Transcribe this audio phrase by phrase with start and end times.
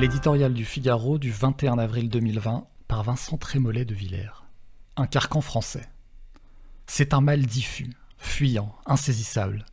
[0.00, 4.46] L'éditorial du Figaro du 21 avril 2020 par Vincent Trémollet de Villers.
[4.96, 5.90] Un carcan français.
[6.86, 9.66] C'est un mal diffus, fuyant, insaisissable.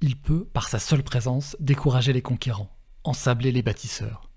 [0.00, 2.70] Il peut, par sa seule présence, décourager les conquérants,
[3.02, 4.30] ensabler les bâtisseurs.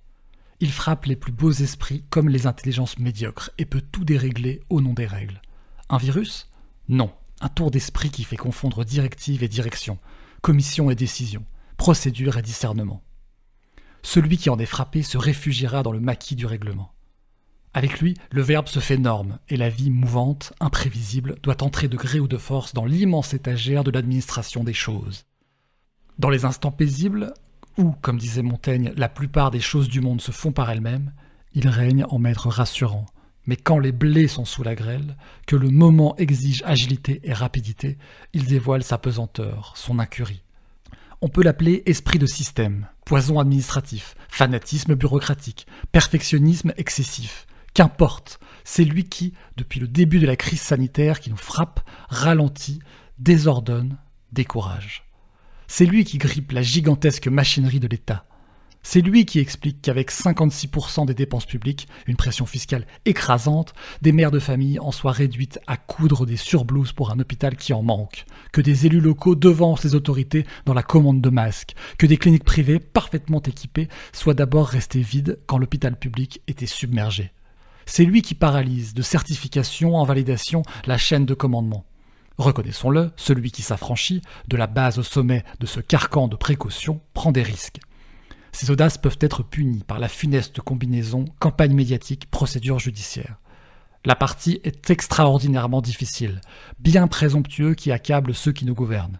[0.59, 4.81] Il frappe les plus beaux esprits comme les intelligences médiocres et peut tout dérégler au
[4.81, 5.39] nom des règles.
[5.89, 6.49] Un virus?
[6.89, 9.99] Non, un tour d'esprit qui fait confondre directive et direction,
[10.41, 11.45] commission et décision,
[11.77, 13.03] procédure et discernement.
[14.03, 16.93] Celui qui en est frappé se réfugiera dans le maquis du règlement.
[17.73, 21.95] Avec lui, le verbe se fait norme, et la vie mouvante, imprévisible, doit entrer de
[21.95, 25.25] gré ou de force dans l'immense étagère de l'administration des choses.
[26.19, 27.33] Dans les instants paisibles,
[27.77, 31.13] où, comme disait Montaigne, la plupart des choses du monde se font par elles-mêmes,
[31.53, 33.05] il règne en maître rassurant.
[33.45, 35.15] Mais quand les blés sont sous la grêle,
[35.47, 37.97] que le moment exige agilité et rapidité,
[38.33, 40.43] il dévoile sa pesanteur, son incurie.
[41.21, 47.45] On peut l'appeler esprit de système, poison administratif, fanatisme bureaucratique, perfectionnisme excessif.
[47.73, 52.79] Qu'importe, c'est lui qui, depuis le début de la crise sanitaire qui nous frappe, ralentit,
[53.19, 53.97] désordonne,
[54.31, 55.03] décourage.
[55.67, 58.23] C'est lui qui grippe la gigantesque machinerie de l'État.
[58.83, 64.31] C'est lui qui explique qu'avec 56% des dépenses publiques, une pression fiscale écrasante, des mères
[64.31, 68.25] de famille en soient réduites à coudre des surblouses pour un hôpital qui en manque,
[68.51, 72.43] que des élus locaux devancent les autorités dans la commande de masques, que des cliniques
[72.43, 77.31] privées parfaitement équipées soient d'abord restées vides quand l'hôpital public était submergé.
[77.85, 81.85] C'est lui qui paralyse de certification en validation la chaîne de commandement.
[82.37, 87.31] Reconnaissons-le, celui qui s'affranchit, de la base au sommet de ce carcan de précaution, prend
[87.31, 87.79] des risques.
[88.51, 93.37] Ces audaces peuvent être punies par la funeste combinaison campagne médiatique, procédure judiciaire.
[94.03, 96.41] La partie est extraordinairement difficile,
[96.79, 99.19] bien présomptueux qui accable ceux qui nous gouvernent.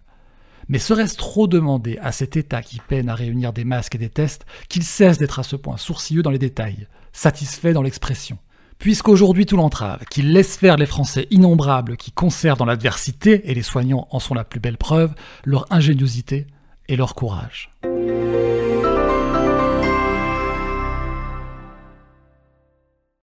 [0.68, 4.10] Mais serait-ce trop demander à cet État qui peine à réunir des masques et des
[4.10, 8.38] tests qu'il cesse d'être à ce point sourcilleux dans les détails, satisfait dans l'expression?
[8.80, 13.62] Puisqu'aujourd'hui tout l'entrave, qu'il laisse faire les Français innombrables qui conservent dans l'adversité, et les
[13.62, 15.14] soignants en sont la plus belle preuve,
[15.46, 16.48] leur ingéniosité
[16.88, 17.70] et leur courage.